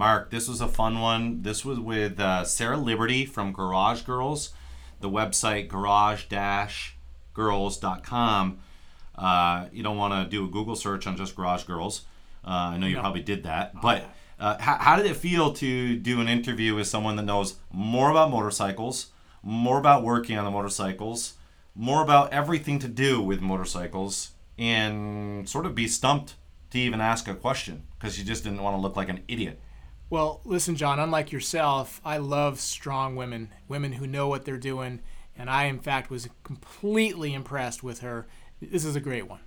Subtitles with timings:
[0.00, 1.42] Mark, this was a fun one.
[1.42, 4.54] This was with uh, Sarah Liberty from Garage Girls,
[5.00, 8.58] the website garage-girls.com.
[9.14, 12.06] Uh, you don't want to do a Google search on just Garage Girls.
[12.42, 13.02] Uh, I know you No.
[13.02, 14.04] probably did that, but
[14.38, 18.10] uh, how, how did it feel to do an interview with someone that knows more
[18.10, 19.08] about motorcycles,
[19.42, 21.34] more about working on the motorcycles,
[21.74, 26.36] more about everything to do with motorcycles, and sort of be stumped
[26.70, 29.60] to even ask a question because you just didn't want to look like an idiot?
[30.10, 35.02] Well, listen, John, unlike yourself, I love strong women, women who know what they're doing.
[35.38, 38.26] And I, in fact, was completely impressed with her.
[38.60, 39.38] This is a great one.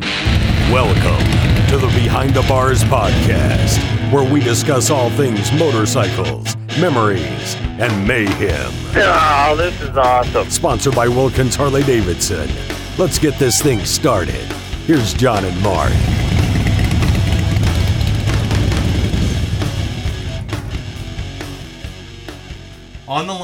[0.00, 3.78] Welcome to the Behind the Bars podcast,
[4.10, 8.72] where we discuss all things motorcycles, memories, and mayhem.
[8.96, 10.48] Oh, this is awesome.
[10.48, 12.48] Sponsored by Wilkins Harley Davidson.
[12.96, 14.50] Let's get this thing started.
[14.86, 15.92] Here's John and Mark.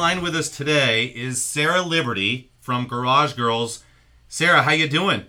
[0.05, 3.83] Line with us today is Sarah Liberty from Garage Girls.
[4.29, 5.25] Sarah, how you doing?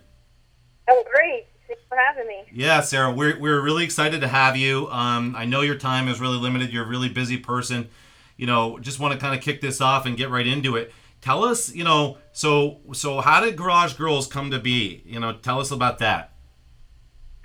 [0.86, 1.46] Oh, great.
[1.66, 2.42] Thanks for having me.
[2.52, 4.86] Yeah, Sarah, we're, we're really excited to have you.
[4.90, 6.74] Um, I know your time is really limited.
[6.74, 7.88] You're a really busy person.
[8.36, 10.92] You know, just want to kind of kick this off and get right into it.
[11.22, 15.02] Tell us, you know, so so how did Garage Girls come to be?
[15.06, 16.34] You know, tell us about that.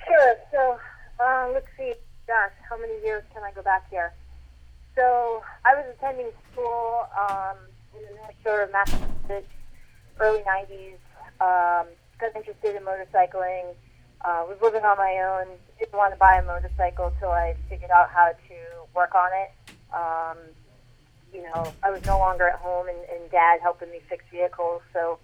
[0.06, 0.36] Sure.
[0.52, 0.78] So,
[1.24, 1.94] uh, let's see.
[2.28, 4.12] Gosh, how many years can I go back here?
[4.98, 7.58] So, I was attending school um,
[7.96, 9.52] in the North Shore of Massachusetts,
[10.20, 11.00] early 90s.
[11.40, 11.88] Um,
[12.20, 13.74] got interested in motorcycling.
[14.24, 15.58] Uh, was living on my own.
[15.80, 18.56] Didn't want to buy a motorcycle till I figured out how to
[18.94, 19.52] work on it.
[19.92, 20.38] Um,
[21.34, 24.82] you know, I was no longer at home, and, and Dad helping me fix vehicles.
[24.94, 25.18] So,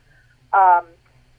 [0.53, 0.85] um,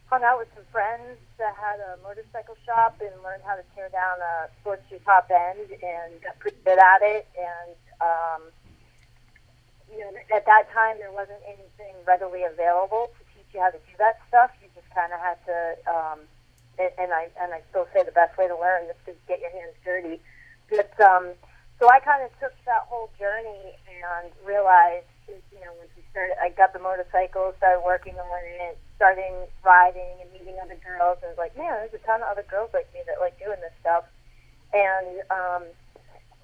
[0.06, 3.88] hung out with some friends that had a motorcycle shop and learned how to tear
[3.88, 7.26] down a Sportster top end and got pretty good at it.
[7.36, 8.42] And um,
[9.90, 13.78] you know, at that time there wasn't anything readily available to teach you how to
[13.78, 14.50] do that stuff.
[14.62, 15.58] You just kind of had to.
[15.88, 16.18] Um,
[16.78, 19.40] and and I and I still say the best way to learn is to get
[19.40, 20.20] your hands dirty.
[20.70, 21.34] But um,
[21.78, 26.38] so I kind of took that whole journey and realized, you know, once we started,
[26.42, 28.26] I got the motorcycle, started working on
[28.62, 32.30] it, starting riding and meeting other girls, and was like, man, there's a ton of
[32.30, 34.04] other girls like me that like doing this stuff.
[34.74, 35.62] And um,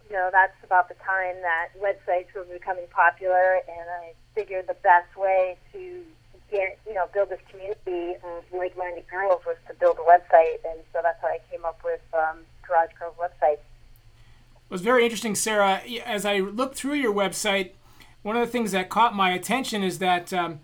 [0.09, 4.77] you know, that's about the time that websites were becoming popular, and I figured the
[4.83, 6.03] best way to
[6.51, 10.81] get, you know, build this community of like-minded girls was to build a website, and
[10.93, 13.55] so that's how I came up with um, Garage Girls website.
[13.55, 15.81] It was very interesting, Sarah.
[16.05, 17.71] As I looked through your website,
[18.23, 20.61] one of the things that caught my attention is that um,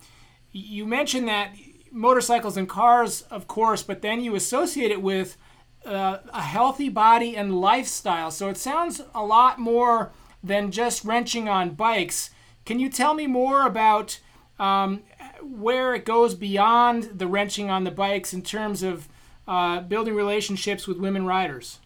[0.52, 1.54] you mentioned that
[1.92, 5.36] motorcycles and cars, of course, but then you associate it with
[5.84, 8.30] uh, a healthy body and lifestyle.
[8.30, 12.30] So it sounds a lot more than just wrenching on bikes.
[12.64, 14.20] Can you tell me more about
[14.58, 15.02] um,
[15.42, 19.08] where it goes beyond the wrenching on the bikes in terms of
[19.48, 21.78] uh, building relationships with women riders?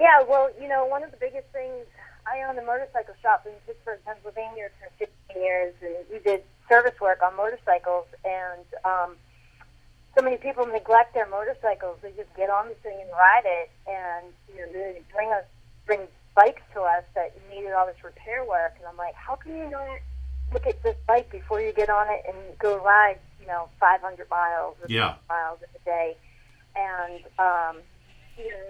[0.00, 1.86] Yeah, well, you know, one of the biggest things,
[2.26, 6.98] I owned a motorcycle shop in Pittsburgh, Pennsylvania for 15 years, and we did service
[7.00, 9.16] work on motorcycles, and um,
[10.16, 11.98] so many people neglect their motorcycles.
[12.02, 15.44] They just get on the thing and ride it, and, you know, they bring us,
[15.84, 19.56] bring bikes to us that needed all this repair work, and I'm like, how can
[19.56, 20.00] you not
[20.52, 24.28] look at this bike before you get on it and go ride, you know, 500
[24.30, 25.14] miles or Yeah.
[25.28, 26.16] miles a day?
[26.74, 27.76] And, um,
[28.36, 28.68] you know,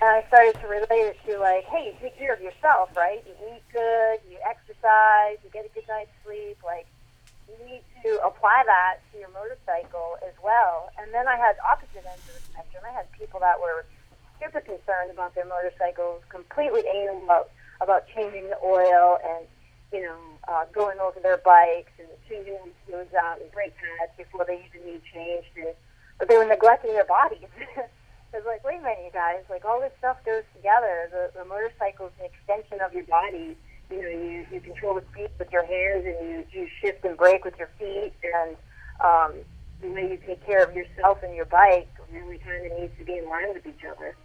[0.00, 3.24] and I started to relate it to like, hey, you take care of yourself, right?
[3.26, 6.58] You eat good, you exercise, you get a good night's sleep.
[6.64, 6.86] Like,
[7.48, 10.94] you need to apply that to your motorcycle as well.
[10.94, 12.86] And then I had opposite ends of the spectrum.
[12.86, 13.82] I had people that were
[14.38, 17.50] super concerned about their motorcycles, completely anal about
[17.82, 19.44] about changing the oil and
[19.92, 20.16] you know
[20.48, 24.62] uh, going over their bikes and changing the fluids out and brake pads before they
[24.62, 25.50] even need changed.
[26.18, 27.50] But they were neglecting their bodies.
[28.32, 29.42] I was like, wait a minute, you guys.
[29.50, 31.10] Like all this stuff goes together.
[31.10, 33.56] The, the motorcycle is an extension of your body.
[33.90, 37.16] You know, you, you control the speed with your hands, and you, you shift and
[37.16, 38.56] brake with your feet, and
[39.04, 39.32] um,
[39.80, 43.04] the way you take care of yourself and your bike really kind of needs to
[43.04, 44.16] be in line with each other.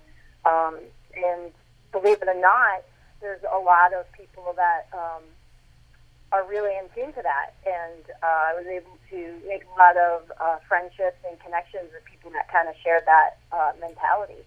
[0.45, 0.79] Um,
[1.15, 1.51] and
[1.91, 2.83] believe it or not,
[3.21, 5.21] there's a lot of people that um,
[6.31, 7.53] are really in tune to that.
[7.67, 12.03] And uh, I was able to make a lot of uh, friendships and connections with
[12.05, 14.41] people that kind of share that uh, mentality.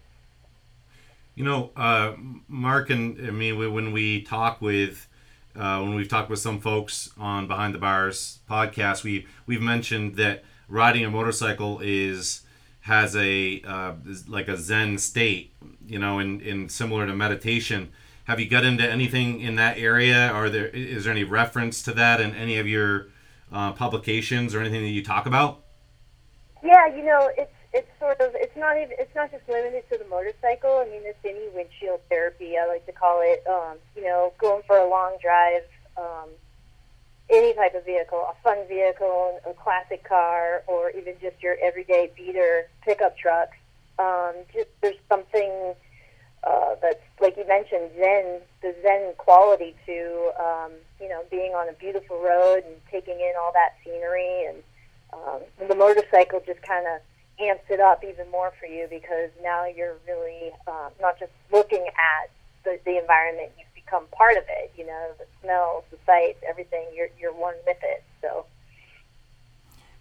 [1.35, 2.13] You know, uh,
[2.47, 5.07] Mark and I mean, we- when we talk with,
[5.55, 10.15] uh, when we've talked with some folks on Behind the Bars podcast, we we've mentioned
[10.15, 12.41] that riding a motorcycle is
[12.81, 13.93] has a uh,
[14.27, 15.53] like a Zen state,
[15.85, 17.91] you know, and, and similar to meditation.
[18.25, 20.29] have you got into anything in that area?
[20.31, 23.07] Are there is there any reference to that in any of your
[23.51, 25.61] uh, publications or anything that you talk about?
[26.63, 29.97] Yeah, you know, it's it's sort of it's not even it's not just limited to
[29.97, 30.79] the motorcycle.
[30.79, 32.57] I mean, it's any windshield therapy.
[32.57, 33.43] I like to call it.
[33.45, 35.67] Um, you know, going for a long drive.
[35.97, 36.29] Um,
[37.29, 42.11] any type of vehicle, a fun vehicle, a classic car, or even just your everyday
[42.15, 43.49] beater pickup truck.
[43.97, 45.73] Um, just there's something
[46.43, 50.71] uh, that's like you mentioned, zen, the zen quality to um,
[51.01, 54.57] you know being on a beautiful road and taking in all that scenery, and,
[55.11, 57.01] um, and the motorcycle just kind of
[57.39, 61.85] amps it up even more for you because now you're really uh, not just looking
[61.87, 62.29] at
[62.63, 64.73] the, the environment, you've become part of it.
[64.77, 66.85] You know, the smells, the sights, everything.
[66.95, 68.03] You're you're one with it.
[68.21, 68.45] So.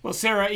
[0.03, 0.49] Well, Sarah,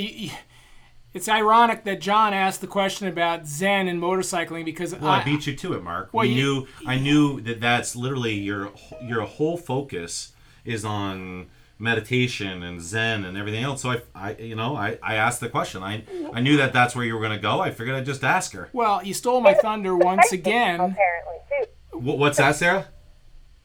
[1.14, 5.24] it's ironic that John asked the question about Zen and motorcycling because well, I, I
[5.24, 6.10] beat you to it, Mark.
[6.12, 8.72] Well, we you, knew I knew that that's literally your
[9.02, 10.32] your whole focus
[10.64, 11.46] is on
[11.78, 13.82] meditation and Zen and everything else.
[13.82, 15.82] So I, I you know, I, I asked the question.
[15.82, 17.60] I I knew that that's where you were going to go.
[17.60, 18.68] I figured I'd just ask her.
[18.72, 20.80] Well, you stole my thunder once again.
[20.80, 21.36] Apparently,
[21.92, 21.98] too.
[21.98, 22.86] What's that, Sarah?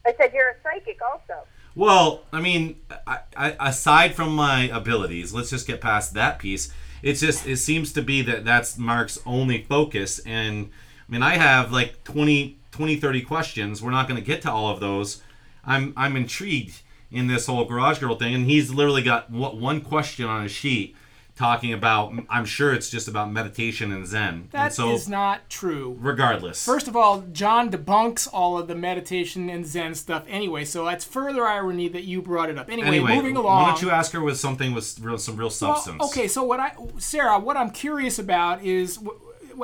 [0.06, 1.46] I said you're a psychic also.
[1.74, 2.76] Well, I mean,
[3.06, 6.72] I, I, aside from my abilities, let's just get past that piece
[7.04, 10.70] it's just it seems to be that that's Mark's only focus and
[11.06, 14.50] I mean I have like 20 20 30 questions we're not going to get to
[14.50, 15.22] all of those
[15.64, 16.80] I'm I'm intrigued
[17.14, 20.96] in this whole garage girl thing and he's literally got one question on his sheet
[21.36, 24.48] talking about i'm sure it's just about meditation and zen.
[24.52, 25.96] That and so, is not true.
[26.00, 26.64] Regardless.
[26.64, 31.04] First of all john debunks all of the meditation and zen stuff anyway so that's
[31.04, 32.70] further irony that you brought it up.
[32.70, 33.62] Anyway, anyway moving along.
[33.62, 35.98] why don't you ask her with something with real, some real substance?
[35.98, 38.98] well, okay so what i sarah what i'm curious about is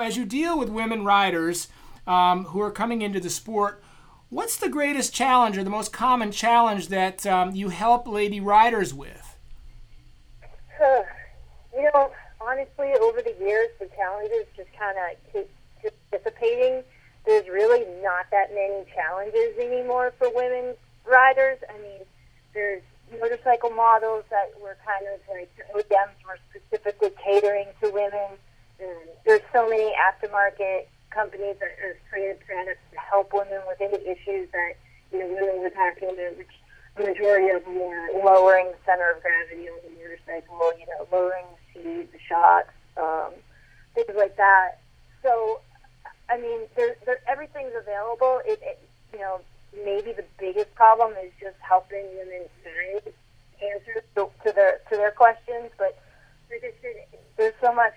[0.00, 1.68] as you deal with women riders
[2.06, 3.82] um, who are coming into the sport
[4.30, 8.94] what's the greatest challenge or the most common challenge that um, you help lady riders
[8.94, 9.30] with
[11.74, 12.10] you know,
[12.40, 15.50] honestly, over the years, the challenges just kind of keep
[16.10, 16.82] dissipating.
[17.26, 20.74] There's really not that many challenges anymore for women
[21.04, 21.58] riders.
[21.68, 22.00] I mean,
[22.54, 22.82] there's
[23.20, 28.38] motorcycle models that were kind of like OEMs were specifically catering to women.
[28.80, 28.96] And
[29.26, 34.74] there's so many aftermarket companies that have created to help women with any issues that
[35.12, 35.74] you know women would
[36.38, 36.54] which
[36.96, 41.06] the majority of them are lowering the center of gravity on the motorcycle, you know,
[41.12, 43.32] lowering the seat, the shocks, um,
[43.94, 44.78] things like that.
[45.22, 45.60] So,
[46.28, 48.40] I mean, there, there, everything's available.
[48.44, 48.78] It, it,
[49.12, 49.40] you know,
[49.84, 53.14] maybe the biggest problem is just helping women find
[53.62, 55.70] answers to, to their to their questions.
[55.78, 55.98] But
[57.36, 57.94] there's so much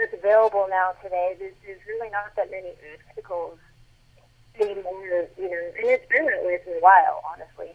[0.00, 1.36] that's available now today.
[1.38, 2.72] There's, there's really not that many
[3.08, 3.58] obstacles
[4.58, 5.28] anymore.
[5.38, 7.74] You know, and it's been that way for a while, honestly.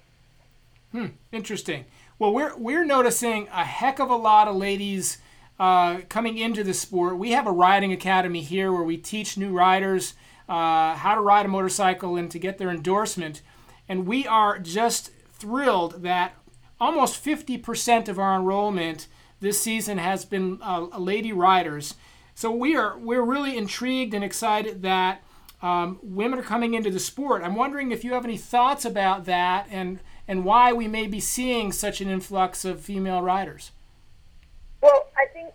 [0.92, 1.16] Hmm.
[1.32, 1.86] Interesting.
[2.18, 5.20] Well, we're we're noticing a heck of a lot of ladies
[5.60, 7.18] uh, coming into the sport.
[7.18, 10.14] We have a riding academy here where we teach new riders
[10.48, 13.42] uh, how to ride a motorcycle and to get their endorsement.
[13.88, 16.36] And we are just thrilled that
[16.80, 19.08] almost 50% of our enrollment
[19.40, 21.96] this season has been uh, lady riders.
[22.36, 25.24] So we are we're really intrigued and excited that
[25.62, 27.42] um, women are coming into the sport.
[27.42, 31.22] I'm wondering if you have any thoughts about that and and why we may be
[31.22, 33.72] seeing such an influx of female riders.
[34.82, 35.54] Well, I think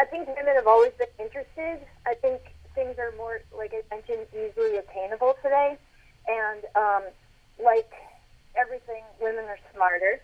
[0.00, 1.86] I think women have always been interested.
[2.04, 2.40] I think
[2.74, 5.78] things are more, like I mentioned, easily attainable today,
[6.26, 7.02] and um,
[7.64, 7.92] like
[8.56, 10.20] everything, women are smarter.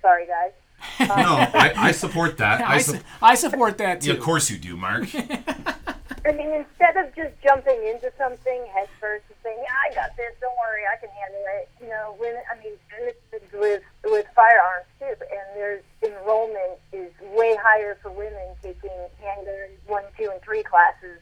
[0.00, 0.52] Sorry, guys.
[1.00, 2.60] No, I, I, support that.
[2.60, 4.08] I, I, su- I, support that too.
[4.08, 5.08] Yeah, of course you do, Mark.
[5.14, 10.16] I mean, instead of just jumping into something head first and saying, "Yeah, I got
[10.16, 10.32] this.
[10.40, 12.42] Don't worry, I can handle it." You know, women.
[12.50, 15.12] I mean, and it's with with firearms too.
[15.12, 21.20] And there's enrollment is way higher for women taking handgun one, two, and three classes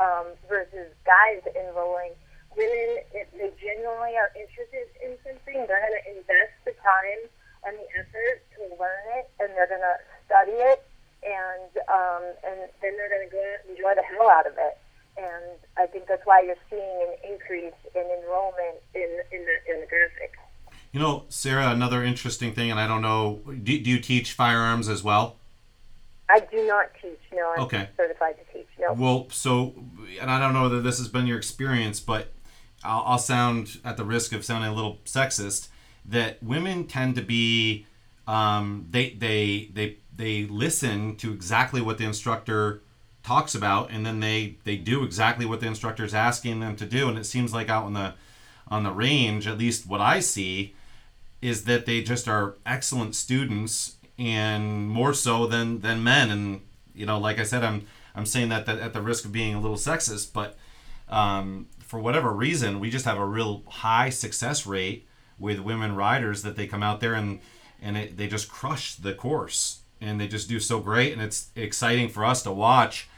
[0.00, 2.12] um, versus guys enrolling.
[2.56, 7.26] Women, if they genuinely are interested in something, they're going to invest the time
[7.66, 10.84] and the effort to learn it, and they're going to study it
[11.24, 14.52] and um, and then they're going to go out and enjoy the hell out of
[14.58, 14.78] it.
[15.16, 19.80] And I think that's why you're seeing an increase in enrollment in in the in
[19.80, 20.34] the graphic.
[20.92, 24.88] You know, Sarah, another interesting thing, and I don't know, do, do you teach firearms
[24.88, 25.36] as well?
[26.30, 27.18] I do not teach.
[27.32, 27.88] No, I'm okay.
[27.96, 28.68] certified to teach.
[28.78, 28.92] No.
[28.92, 29.74] Well, so,
[30.20, 32.32] and I don't know that this has been your experience, but
[32.84, 35.66] I'll, I'll sound at the risk of sounding a little sexist
[36.04, 37.86] that women tend to be,
[38.26, 42.82] um, they they they they listen to exactly what the instructor
[43.22, 46.84] talks about and then they they do exactly what the instructor is asking them to
[46.84, 48.12] do and it seems like out in the
[48.68, 50.74] on the range, at least what I see,
[51.42, 56.30] is that they just are excellent students and more so than than men.
[56.30, 56.60] And
[56.94, 59.54] you know, like I said, I'm I'm saying that, that at the risk of being
[59.54, 60.56] a little sexist, but
[61.08, 65.06] um, for whatever reason, we just have a real high success rate
[65.38, 67.40] with women riders that they come out there and
[67.80, 71.50] and it, they just crush the course and they just do so great and it's
[71.54, 73.08] exciting for us to watch.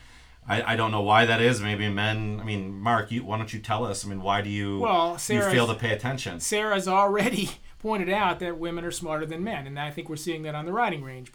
[0.49, 1.61] I, I don't know why that is.
[1.61, 2.39] Maybe men.
[2.41, 4.05] I mean, Mark, you, why don't you tell us?
[4.05, 6.41] I mean, why do you Well, you fail to pay attention?
[6.41, 10.43] Sarah's already pointed out that women are smarter than men, and I think we're seeing
[10.43, 11.33] that on the riding range.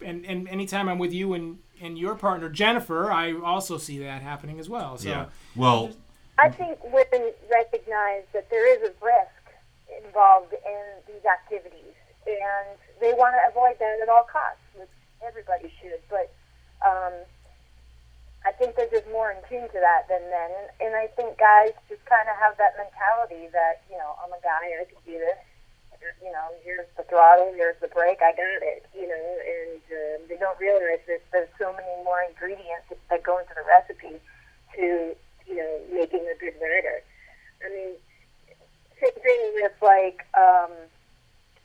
[0.00, 4.22] And and anytime I'm with you and and your partner Jennifer, I also see that
[4.22, 4.96] happening as well.
[4.96, 5.26] So Yeah.
[5.56, 5.90] Well,
[6.38, 9.35] I think women recognize that there is a risk
[10.16, 11.92] involved in these activities,
[12.24, 14.88] and they want to avoid that at all costs, which
[15.20, 16.00] everybody should.
[16.08, 16.32] But
[16.80, 17.12] um,
[18.48, 21.36] I think they're just more in tune to that than men, and, and I think
[21.36, 24.96] guys just kind of have that mentality that you know I'm a guy, I can
[25.04, 25.36] do this.
[26.22, 28.88] You know, here's the throttle, here's the brake, I got it.
[28.96, 33.36] You know, and uh, they don't realize that there's so many more ingredients that go
[33.36, 34.16] into the recipe
[34.80, 35.12] to
[35.44, 37.04] you know making a good rider.
[37.60, 37.92] I mean,
[39.96, 40.72] like um,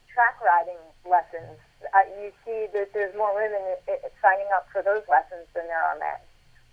[0.08, 1.60] track riding lessons.
[1.92, 3.60] Uh, you see that there's more women
[4.22, 6.22] signing up for those lessons than there are men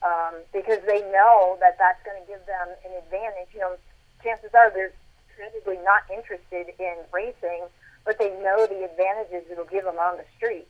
[0.02, 3.50] um, because they know that that's going to give them an advantage.
[3.54, 3.74] You know,
[4.22, 4.94] chances are they're
[5.34, 7.66] probably not interested in racing,
[8.04, 10.68] but they know the advantages it'll give them on the street,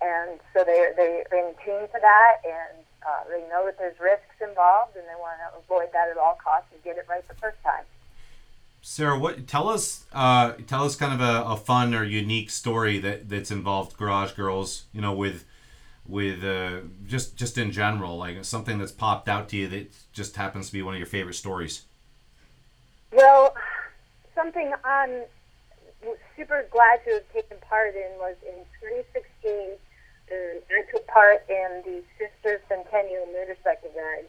[0.00, 2.74] and so they're they're in tune to that, and
[3.06, 6.38] uh, they know that there's risks involved, and they want to avoid that at all
[6.42, 7.84] costs and get it right the first time.
[8.86, 10.04] Sarah, what tell us?
[10.12, 14.32] Uh, tell us kind of a, a fun or unique story that that's involved Garage
[14.32, 14.84] Girls.
[14.92, 15.46] You know, with
[16.06, 20.36] with uh, just just in general, like something that's popped out to you that just
[20.36, 21.86] happens to be one of your favorite stories.
[23.10, 23.54] Well,
[24.34, 25.22] something I'm
[26.36, 29.78] super glad to have taken part in was in 2016.
[30.30, 34.28] Um, I took part in the Sister Centennial Motorcycle Ride,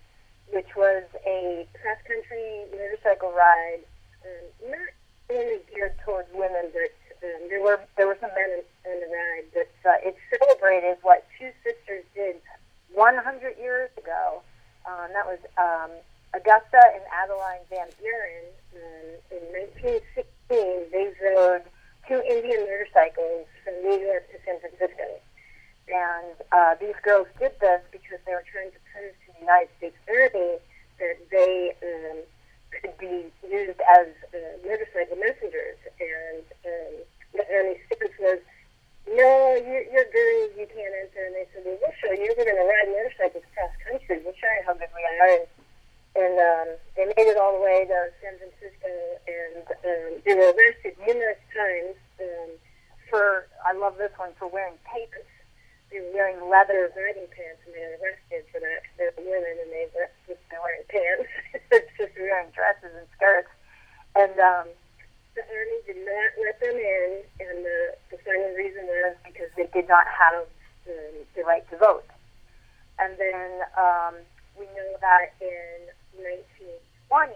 [0.53, 3.83] which was a cross country motorcycle ride,
[4.25, 4.89] um, not
[5.29, 6.91] only geared towards women, but
[7.23, 9.45] um, there were there were some men in, in the ride.
[9.53, 12.37] But uh, it celebrated what two sisters did
[12.93, 14.41] 100 years ago.
[14.85, 15.91] Um, that was um,
[16.33, 18.45] Augusta and Adeline Van Buren.
[18.75, 21.63] Um, in 1916, they rode
[22.07, 25.17] two Indian motorcycles from New York to San Francisco.
[25.87, 29.69] And uh, these girls did this because they were trying to prove to the United
[29.77, 30.57] States Army
[30.97, 32.17] that they um,
[32.81, 35.77] could be used as uh, motorcycle messengers.
[35.99, 36.93] And um,
[37.33, 38.39] the Army stance was,
[39.07, 41.23] no, you're, you're girls, you can't enter.
[41.29, 42.33] And they said, well, we'll show you.
[42.37, 44.21] We're going to ride motorcycles cross country.
[44.25, 45.29] We'll show you how good we are.
[45.39, 45.47] And,
[46.15, 48.87] and um, they made it all the way to San Francisco,
[49.27, 52.49] and um, they were arrested numerous times um,
[53.11, 55.27] for, I love this one, for wearing papers.
[55.91, 58.79] They were wearing leather riding pants, and they were arrested for that.
[58.87, 61.27] 'cause They're women, and they were just wearing pants.
[61.75, 63.51] it's just wearing dresses and skirts.
[64.15, 64.71] And um,
[65.35, 67.09] the army did not let them in,
[67.43, 67.79] and the,
[68.15, 70.47] the final reason was because they did not have
[70.87, 72.07] um, the right to vote.
[73.03, 74.15] And then um,
[74.55, 77.35] we know that in 1920,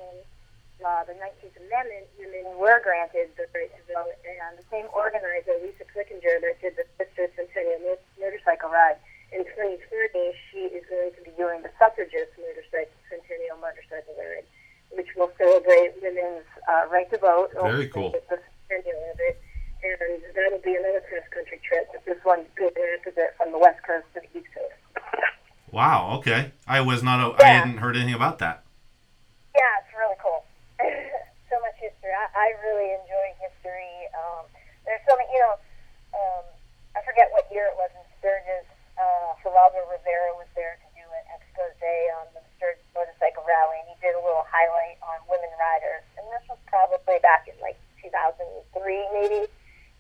[0.80, 5.52] uh, the 19th Amendment, women were granted the right to vote, and the same organizer,
[5.60, 8.96] Lisa Clickenger, that did the Sister Centennial Mo- Motorcycle Ride,
[9.36, 9.78] in 2020,
[10.50, 14.48] she is going to be doing the Suffragist Motorcycle Centennial Motorcycle Ride,
[14.96, 17.52] which will celebrate women's uh, right to vote.
[17.62, 18.12] Very cool.
[18.12, 19.42] The centennial of it.
[19.80, 24.04] And that'll be another cross-country trip, but this one's good opposite from the west coast
[24.14, 24.76] to the east coast.
[25.72, 26.20] Wow.
[26.20, 26.52] Okay.
[26.68, 27.24] I was not.
[27.24, 27.60] A, I Yeah.
[27.64, 28.64] hadn't heard anything about that.
[29.56, 30.44] Yeah, it's really cool.
[31.50, 32.12] so much history.
[32.12, 33.96] I, I really enjoy history.
[34.20, 34.44] Um,
[34.84, 35.56] there's so many, you know,
[36.12, 36.44] um,
[36.98, 38.68] I forget what year it was in Sturgis.
[39.00, 42.29] Uh, Geraldo Rivera was there to do an expose on the Sturgis Motorcycle
[43.50, 46.06] Rally, and he did a little highlight on women riders.
[46.22, 48.38] And this was probably back in like 2003,
[49.18, 49.50] maybe.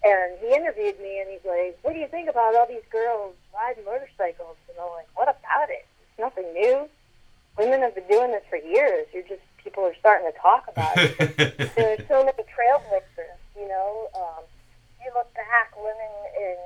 [0.05, 3.33] And he interviewed me, and he's like, "What do you think about all these girls
[3.51, 5.83] riding motorcycles?" And I'm like, "What about it?
[6.05, 6.87] It's nothing new."
[7.59, 9.05] women have been doing this for years.
[9.13, 11.19] You're just people are starting to talk about it.
[11.75, 13.39] There's so many trailblazers.
[13.59, 14.43] You know, um,
[15.03, 16.57] you look back, women in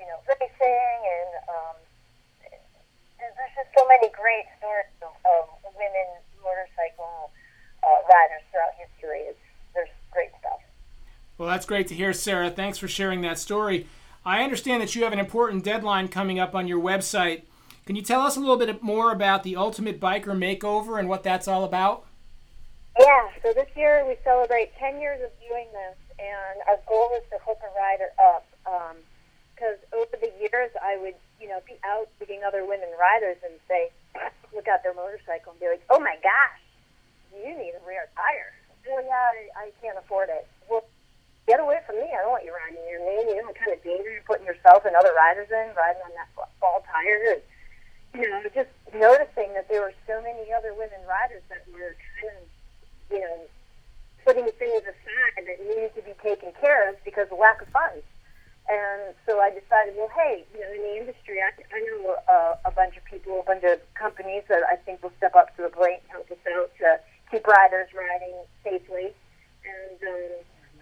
[0.00, 1.76] you know racing, and um,
[3.20, 5.44] there's just so many great stories of, of
[5.76, 6.08] women
[6.40, 7.28] motorcycle
[7.84, 9.28] uh, riders throughout history.
[9.28, 9.44] It's
[9.76, 10.64] there's great stuff.
[11.40, 12.50] Well, that's great to hear, Sarah.
[12.50, 13.86] Thanks for sharing that story.
[14.26, 17.44] I understand that you have an important deadline coming up on your website.
[17.86, 21.22] Can you tell us a little bit more about the Ultimate Biker Makeover and what
[21.22, 22.04] that's all about?
[22.98, 27.24] Yeah, so this year we celebrate 10 years of doing this, and our goal is
[27.30, 28.44] to hook a rider up.
[28.66, 28.96] Um,
[29.56, 33.54] because over the years, I would, you know, be out meeting other women riders and
[33.66, 33.88] say,
[34.54, 36.60] look at their motorcycle and be like, oh my gosh,
[37.32, 38.52] you need a rear tire.
[38.92, 40.46] Oh yeah, I, I can't afford it.
[40.68, 40.84] Well,
[41.50, 42.06] get away from me.
[42.14, 43.34] I don't want you riding near me.
[43.34, 44.22] You know what kind of danger
[44.70, 46.28] yourself and other riders in riding on that
[46.60, 47.34] fall tire.
[47.34, 51.96] And, you know, just noticing that there were so many other women riders that were
[52.20, 52.46] kind of,
[53.10, 53.38] you know,
[54.24, 58.04] putting things aside that needed to be taken care of because of lack of funds.
[58.68, 62.68] And so I decided, well, hey, you know, in the industry, I, I know a,
[62.68, 65.62] a bunch of people, a bunch of companies that I think will step up to
[65.62, 67.00] the plate and help us out to
[67.30, 69.10] keep riders riding safely.
[69.66, 70.30] And um,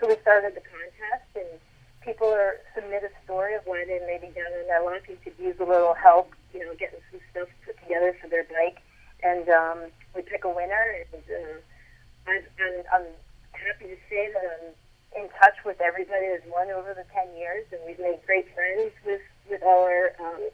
[0.01, 1.61] so we started the contest, and
[2.09, 5.21] people are submit a story of why they may be down on their luck and
[5.23, 8.81] could use a little help, you know, getting some stuff put together for their bike.
[9.23, 9.79] And um,
[10.17, 13.07] we pick a winner, and uh, I'm, I'm, I'm
[13.53, 17.67] happy to say that I'm in touch with everybody who's won over the 10 years,
[17.73, 20.49] and we've made great friends with, with all our um,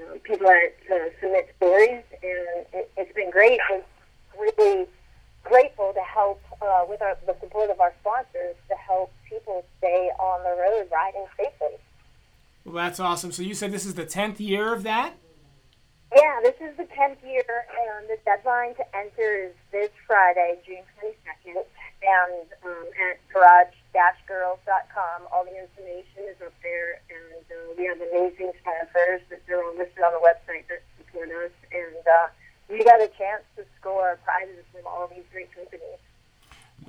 [0.00, 3.60] uh, people that uh, submit stories, and it, it's been great.
[3.70, 3.82] I'm
[4.36, 4.88] really
[5.44, 10.10] grateful to help uh, with our, the support of our sponsors to help people stay
[10.18, 11.78] on the road riding safely.
[12.64, 13.32] Well, that's awesome.
[13.32, 15.18] So you said this is the 10th year of that?
[16.14, 20.86] Yeah, this is the 10th year, and the deadline to enter is this Friday, June
[21.02, 25.26] 22nd, and um, at garage-girls.com.
[25.34, 29.74] All the information is up there, and uh, we have amazing sponsors that they're all
[29.74, 32.28] listed on the website that support us, and uh,
[32.70, 35.98] we got a chance to score prizes from all these great companies.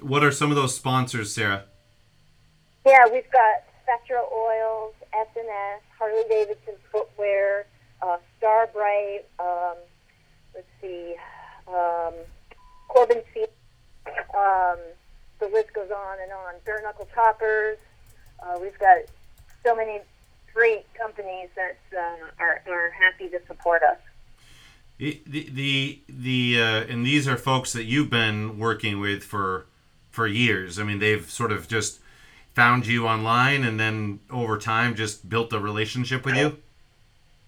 [0.01, 1.65] What are some of those sponsors, Sarah?
[2.85, 7.65] Yeah, we've got Spectro Oils, S&S, Harley Davidson Footwear,
[8.01, 8.17] uh,
[8.95, 9.77] Starbright, um,
[10.53, 11.15] let's see,
[11.67, 12.13] um,
[12.87, 13.49] Corbin Field,
[14.33, 14.77] um,
[15.39, 16.53] the list goes on and on.
[16.65, 17.77] Bare Knuckle Choppers,
[18.39, 18.97] uh, we've got
[19.65, 19.99] so many
[20.53, 23.97] great companies that uh, are, are happy to support us.
[24.97, 29.65] The the the uh, and these are folks that you've been working with for
[30.09, 30.79] for years.
[30.79, 31.99] I mean, they've sort of just
[32.53, 36.57] found you online and then over time just built a relationship with you.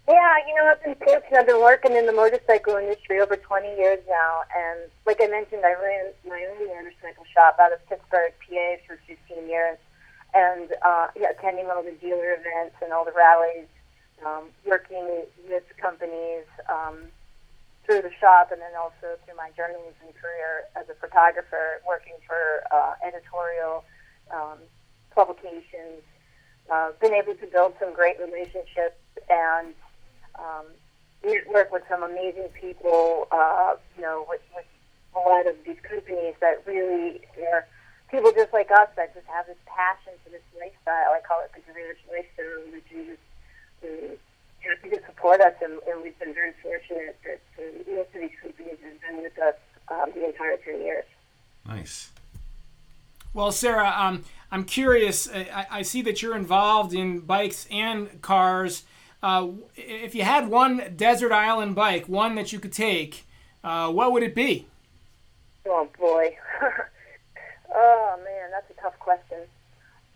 [0.08, 1.38] Yeah, you know, I've been fortunate.
[1.38, 5.66] I've been working in the motorcycle industry over 20 years now, and like I mentioned,
[5.66, 9.78] I ran my own motorcycle shop out of Pittsburgh, PA, for 15 years,
[10.34, 13.68] and uh, yeah, attending all the dealer events and all the rallies,
[14.26, 16.46] um, working with companies.
[16.70, 17.12] Um,
[17.88, 22.62] through the shop and then also through my journalism career as a photographer, working for
[22.70, 23.86] uh, editorial
[24.30, 24.60] um,
[25.16, 26.04] publications.
[26.70, 29.00] Uh, been able to build some great relationships
[29.32, 29.74] and
[30.38, 30.66] um,
[31.52, 33.28] work with some amazing people.
[33.32, 34.66] Uh, you know, with, with
[35.16, 37.22] a lot of these companies that really
[37.52, 37.66] are
[38.12, 41.12] people just like us that just have this passion for this lifestyle.
[41.12, 43.18] I call it the garage lifestyle, which is
[43.84, 44.18] um,
[44.60, 48.38] happy to support us, and, and we've been very fortunate that uh, most of these
[48.42, 49.56] companies have been with us
[49.90, 51.06] um, the entire 10 years.
[51.68, 52.12] Nice.
[53.34, 55.30] Well, Sarah, um, I'm curious.
[55.30, 58.84] I, I, see that you're involved in bikes and cars.
[59.22, 63.26] Uh, if you had one desert island bike, one that you could take,
[63.64, 64.68] uh, what would it be?
[65.66, 66.38] Oh boy.
[67.76, 69.40] oh man, that's a tough question.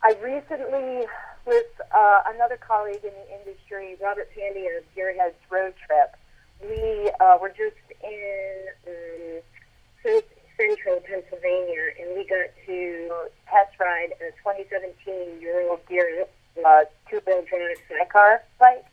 [0.04, 1.06] I recently
[1.46, 6.16] with uh, another colleague in the industry, Robert Pandya of Gearheads Road Trip.
[6.62, 10.22] We uh, were just in um,
[10.56, 13.10] central Pennsylvania, and we got to
[13.50, 16.26] test ride a 2017 Ural Gear
[16.66, 18.86] uh, two-wheel drive sidecar bike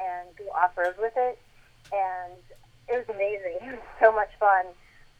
[0.00, 1.38] and go off-road with it.
[1.92, 2.40] And
[2.88, 3.58] it was amazing.
[3.68, 4.66] It was so much fun.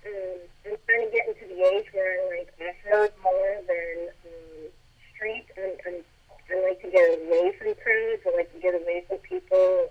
[0.06, 4.72] Um, I'm trying to get into the age where I like off-road more than um,
[5.14, 5.44] street.
[5.56, 6.04] I'm, I'm
[6.50, 8.22] I like to get away from crowds.
[8.26, 9.88] I like to get away from people.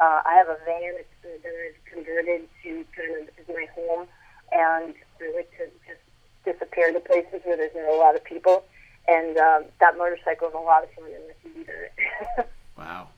[0.00, 4.06] Uh, I have a van that I've converted to kind of as my home,
[4.52, 6.02] and I like to just
[6.44, 8.64] disappear to places where there's not a lot of people.
[9.08, 12.50] And um, that motorcycle is a lot of fun, and I can do that.
[12.76, 13.08] wow,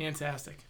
[0.00, 0.64] fantastic.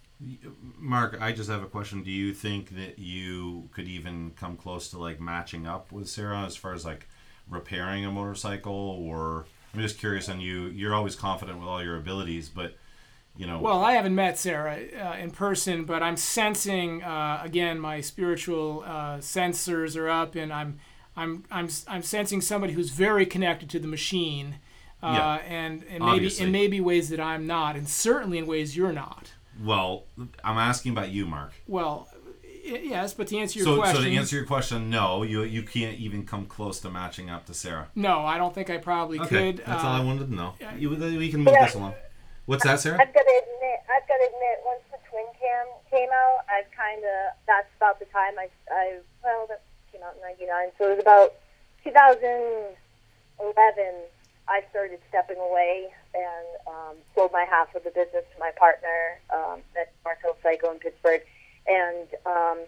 [0.78, 2.02] Mark, I just have a question.
[2.02, 6.42] Do you think that you could even come close to like matching up with Sarah
[6.44, 7.08] as far as like
[7.48, 9.46] repairing a motorcycle or?
[9.72, 10.64] I'm just curious on you.
[10.66, 12.74] You're always confident with all your abilities, but
[13.36, 13.60] you know.
[13.60, 18.82] Well, I haven't met Sarah uh, in person, but I'm sensing uh, again my spiritual
[18.84, 20.80] uh, sensors are up, and I'm
[21.16, 24.56] I'm I'm I'm sensing somebody who's very connected to the machine,
[25.02, 28.76] uh, yeah, and and maybe in maybe ways that I'm not, and certainly in ways
[28.76, 29.32] you're not.
[29.62, 30.04] Well,
[30.44, 31.52] I'm asking about you, Mark.
[31.66, 32.08] Well,
[32.62, 35.62] Yes, but to answer your So, question, so to answer your question, no, you you
[35.62, 37.88] can't even come close to matching up to Sarah.
[37.94, 39.64] no, I don't think I probably Okay, could.
[39.66, 40.54] that's uh, all I wanted to know.
[40.78, 41.94] You, we can move this along.
[42.46, 42.98] What's that, Sarah?
[43.00, 46.70] I've got to admit, I've got to admit, once the twin cam came out, I've
[46.76, 50.84] kind of that's about the time I, I well, that came out in '99, so
[50.86, 51.32] it was about
[51.82, 53.94] 2011.
[54.50, 59.20] I started stepping away and um, sold my half of the business to my partner
[59.32, 61.22] um, at Martel Psycho in Pittsburgh,
[61.68, 62.58] and um,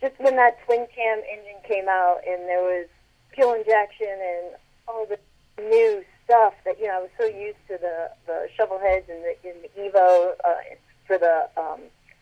[0.00, 2.86] just when that twin cam engine came out and there was
[3.34, 4.54] fuel injection and
[4.86, 5.18] all the
[5.60, 9.22] new stuff that you know I was so used to the the shovel heads and
[9.24, 11.80] the, and the Evo uh, for the um,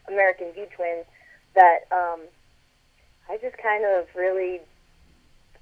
[0.08, 1.04] American V twin
[1.54, 2.20] that um,
[3.28, 4.60] I just kind of really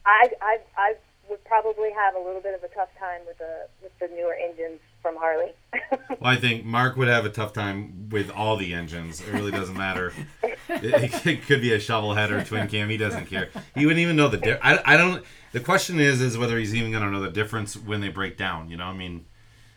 [0.06, 0.94] I I I
[1.28, 4.34] would probably have a little bit of a tough time with the with the newer
[4.34, 5.52] engines from Harley.
[6.20, 9.20] Well, I think Mark would have a tough time with all the engines.
[9.20, 10.12] It really doesn't matter.
[10.42, 12.88] it, it could be a shovel head or a twin cam.
[12.88, 13.50] He doesn't care.
[13.76, 14.38] He wouldn't even know the.
[14.38, 15.24] Di- I, I don't.
[15.52, 18.36] The question is, is whether he's even going to know the difference when they break
[18.36, 18.68] down.
[18.68, 19.26] You know, I mean,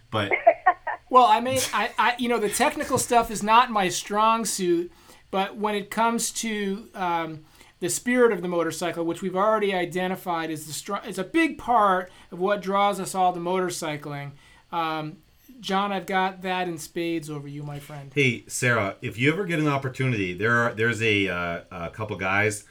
[0.10, 0.32] but
[1.12, 4.94] Well, I mean, I, I, you know, the technical stuff is not my strong suit,
[5.30, 7.44] but when it comes to um,
[7.82, 11.58] the spirit of the motorcycle, which we've already identified is the str- is a big
[11.58, 14.32] part of what draws us all to motorcycling.
[14.72, 15.17] Um,
[15.60, 18.12] John, I've got that in spades over you, my friend.
[18.13, 22.15] Hey, Sarah, if you ever get an opportunity, there are there's a, uh, a couple
[22.17, 22.63] guys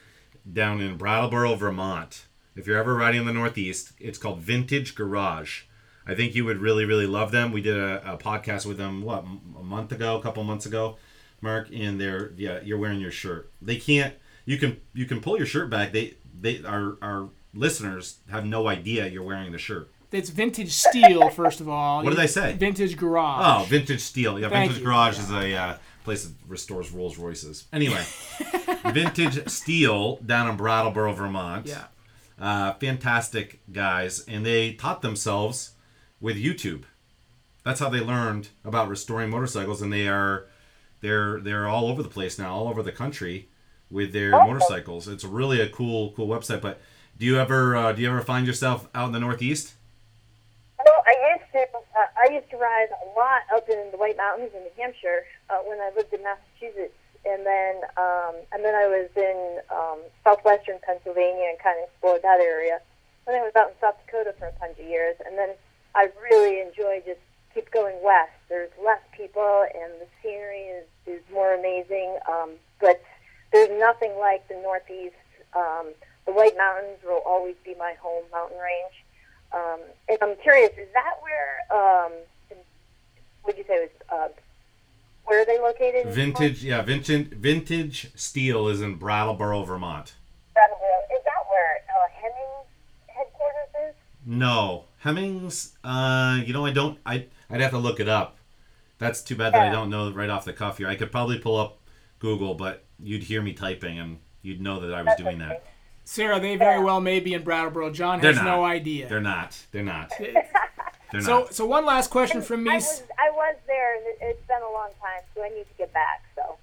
[0.50, 2.26] down in Brattleboro, Vermont.
[2.56, 5.62] If you're ever riding in the Northeast, it's called Vintage Garage.
[6.06, 7.52] I think you would really, really love them.
[7.52, 9.24] We did a, a podcast with them what
[9.58, 10.98] a month ago, a couple months ago,
[11.40, 13.50] Mark, and they're yeah, you're wearing your shirt.
[13.60, 14.14] They can't.
[14.44, 15.92] You can you can pull your shirt back.
[15.92, 19.90] They they our our listeners have no idea you're wearing the shirt.
[20.12, 22.02] It's vintage steel, first of all.
[22.02, 22.54] What did I say?
[22.54, 23.62] Vintage garage.
[23.62, 24.40] Oh, Vintage Steel.
[24.40, 24.84] Yeah, Thank Vintage you.
[24.84, 27.66] Garage is a uh, place that restores Rolls Royces.
[27.72, 28.02] Anyway,
[28.92, 31.66] Vintage Steel down in Brattleboro, Vermont.
[31.66, 31.84] Yeah.
[32.40, 35.72] Uh, fantastic guys, and they taught themselves
[36.20, 36.84] with YouTube.
[37.64, 40.46] That's how they learned about restoring motorcycles, and they are
[41.02, 43.48] they're they're all over the place now, all over the country
[43.90, 45.08] with their motorcycles.
[45.08, 46.60] It's really a cool cool website.
[46.60, 46.80] But
[47.18, 49.74] do you ever uh, do you ever find yourself out in the Northeast?
[50.78, 51.78] Well, I used to.
[51.78, 55.24] Uh, I used to ride a lot up in the White Mountains in New Hampshire
[55.50, 59.98] uh, when I lived in Massachusetts, and then um, and then I was in um,
[60.24, 62.80] southwestern Pennsylvania and kind of explored that area.
[63.26, 65.50] Then I was out in South Dakota for a bunch of years, and then
[65.94, 67.20] I really enjoy just
[67.54, 68.32] keep going west.
[68.48, 72.16] There's less people, and the scenery is is more amazing.
[72.28, 72.50] Um,
[72.80, 73.02] but
[73.52, 75.14] there's nothing like the Northeast.
[75.54, 75.88] Um,
[76.26, 79.04] the White Mountains will always be my home mountain range.
[79.52, 82.12] Um, and I'm curious, is that where, um,
[83.44, 84.28] would you say was, uh,
[85.24, 86.12] where are they located?
[86.12, 90.14] Vintage, yeah, vintage vintage steel is in Brattleboro, Vermont.
[90.54, 90.98] Brattleboro.
[91.16, 92.66] Is that where uh, Hemmings
[93.08, 93.94] headquarters is?
[94.26, 95.76] No, Hemmings.
[95.82, 96.98] Uh, you know, I don't.
[97.04, 98.36] I I'd have to look it up.
[98.98, 100.86] That's too bad that I don't know right off the cuff here.
[100.86, 101.78] I could probably pull up
[102.18, 105.64] Google, but you'd hear me typing and you'd know that I was doing that.
[106.04, 107.90] Sarah, they very well may be in Brattleboro.
[107.90, 108.56] John They're has not.
[108.56, 109.08] no idea.
[109.08, 109.56] They're not.
[109.70, 110.12] They're not.
[110.18, 111.54] They're so, not.
[111.54, 112.74] so one last question from I me.
[112.76, 115.74] was, I was there, and it, it's been a long time, so I need to
[115.78, 116.24] get back.
[116.36, 116.56] So,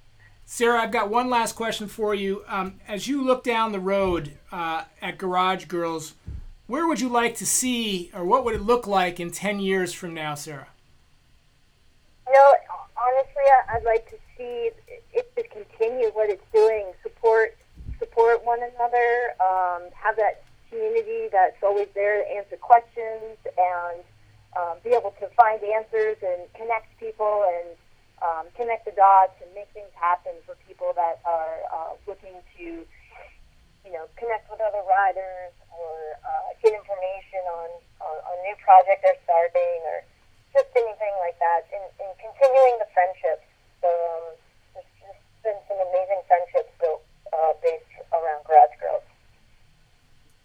[0.46, 2.42] Sarah, I've got one last question for you.
[2.48, 6.14] Um, as you look down the road uh, at Garage Girls,
[6.66, 9.92] where would you like to see, or what would it look like in 10 years
[9.92, 10.68] from now, Sarah?
[12.26, 12.52] you know,
[12.96, 14.70] honestly, I- I'd like to see
[15.14, 15.42] it to
[16.14, 17.56] what it's doing, support,
[17.98, 24.04] support one another, um, have that community that's always there to answer questions and
[24.56, 27.76] um, be able to find answers and connect people and
[28.20, 32.84] um, connect the dots and make things happen for people that are uh, looking to,
[33.84, 37.70] you know, connect with other riders or uh, get information on,
[38.02, 40.02] on new project they're starting or
[40.52, 41.64] just anything like that.
[41.70, 43.46] And, and continuing the friendships.
[43.80, 44.34] So um,
[44.74, 49.06] there's just been some amazing friendships built uh, based around Garage Girls.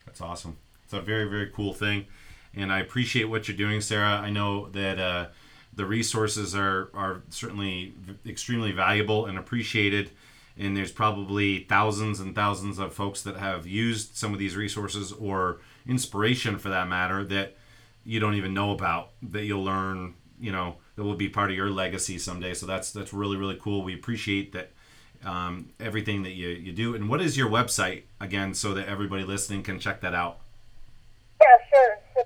[0.05, 0.57] That's awesome.
[0.83, 2.07] It's a very very cool thing,
[2.55, 4.17] and I appreciate what you're doing, Sarah.
[4.17, 5.27] I know that uh,
[5.75, 7.93] the resources are are certainly
[8.25, 10.09] extremely valuable and appreciated.
[10.55, 15.11] And there's probably thousands and thousands of folks that have used some of these resources
[15.11, 17.55] or inspiration for that matter that
[18.05, 21.55] you don't even know about that you'll learn you know that will be part of
[21.57, 24.71] your legacy someday so that's that's really really cool we appreciate that
[25.25, 26.95] um, everything that you, you do.
[26.95, 30.39] And what is your website again, so that everybody listening can check that out?
[31.41, 31.97] Yeah, sure.
[32.15, 32.21] So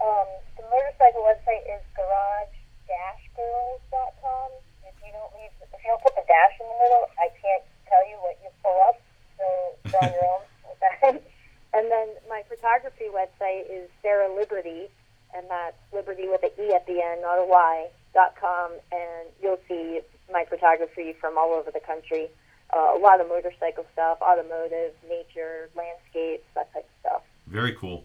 [0.00, 4.50] um, the motorcycle website is garage-girls.com.
[4.86, 7.64] If you don't leave, if you don't put the dash in the middle, I can't
[7.88, 9.00] tell you what you pull up.
[9.38, 9.44] So
[9.90, 10.42] draw your own.
[11.74, 14.88] and then my photography website is Sarah Liberty,
[15.34, 17.88] and that's Liberty with an E at the end, not a Y.
[18.14, 22.28] Dot com, and you'll see my photography from all over the country.
[22.74, 27.22] Uh, a lot of motorcycle stuff, automotive, nature, landscapes, that type of stuff.
[27.46, 28.04] Very cool.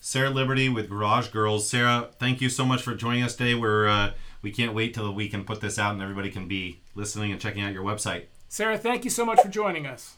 [0.00, 1.68] Sarah Liberty with Garage Girls.
[1.68, 3.54] Sarah, thank you so much for joining us today.
[3.54, 6.80] We're uh, we can't wait till we can put this out and everybody can be
[6.94, 8.24] listening and checking out your website.
[8.48, 10.16] Sarah, thank you so much for joining us.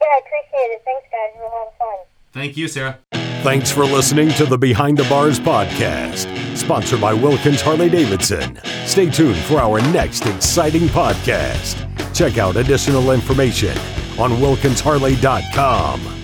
[0.00, 0.82] Yeah, I appreciate it.
[0.84, 1.30] Thanks, guys.
[1.34, 2.06] It was a lot of fun.
[2.32, 2.98] Thank you, Sarah.
[3.42, 8.60] Thanks for listening to the Behind the Bars podcast, sponsored by Wilkins Harley Davidson.
[8.84, 11.89] Stay tuned for our next exciting podcast.
[12.20, 13.74] Check out additional information
[14.18, 16.19] on wilkinsharley.com.